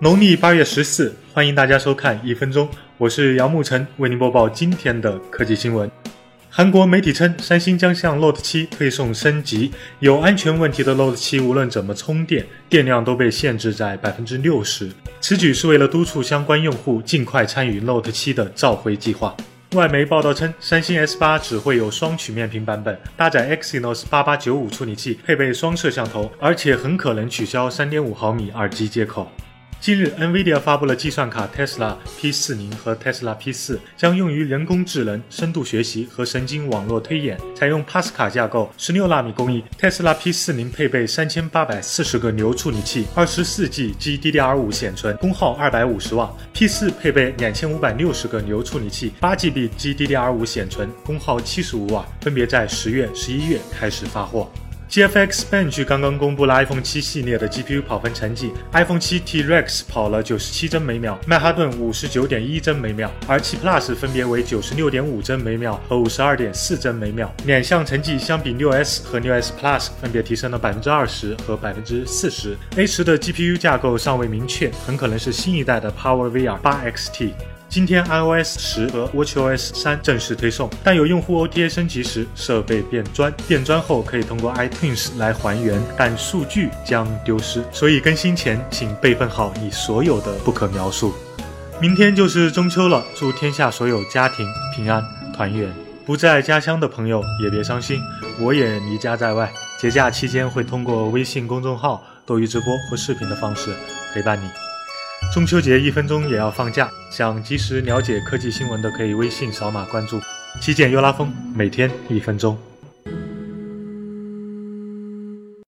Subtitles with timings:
[0.00, 5.90] 农历八月十四，欢迎大家收看一分钟，我是杨沐晨，为您播报今天的科技新闻。
[6.48, 14.88] 韩国媒体称，三星将向 Note 7推送升级，有安全问题的 Note 7无论怎么充电，电量都被限制在百分之六十。
[15.20, 19.36] 此举是为了督促相关用户尽快参与 Note 7的召回计划。
[19.72, 29.28] 外媒报道称，三星 S8 只会有双曲面屏版本，搭载 Exynos 8895处理器，配备双摄像头，而且很可能取消3.5毫米耳机接口。
[29.80, 39.64] 近日，NVIDIA 发布了计算卡 Tesla P40 和 Tesla P4，将用于人工智能、深度学习和神经网络推演，采用 Pascal 架构、16纳米工艺。
[39.80, 54.50] Tesla P40 配备3840个牛处理器，24G GDDR5 显存，功耗250瓦；P4 配备2560个牛处理器，8GB GDDR5 显存，功耗75瓦，分别在十月、十一月开始发货。
[54.90, 67.30] GFX Bench 刚刚公布了 iPhone 7系列的 GPU 跑分成绩，iPhone 7 T-Rex 跑了97帧每秒，曼哈顿59.1帧每秒，而7 Plus 分别为96.5帧每秒和52.4帧每秒。
[67.44, 72.56] 两项成绩相比 6S 和 6S Plus 分别提升了20%和40%。
[72.74, 77.32] A10 的 GPU 架构尚未明确，很可能是新一代的 PowerVR 8XT。
[77.68, 91.12] 今天 iOS 十和 watchOS 三正式推送，但有用户 OTA 升级时设备变砖，变砖后可以通过 iTunes 来还原，但数据将丢失，所以更新前请备份好你所有的不可描述。
[91.78, 95.70] 明天就是中秋了，祝天下所有家庭平安团圆。
[96.06, 98.00] 不在家乡的朋友也别伤心，
[98.40, 103.74] 我也离家在外，节假期间会通过微信公众号、斗鱼直播或视频的方式
[104.14, 104.48] 陪伴你。
[105.32, 110.20] 中秋节一分钟也要放假，想及时了解科技新闻的可以微信扫码关注。
[110.58, 112.58] 极简又拉风，每天一分钟。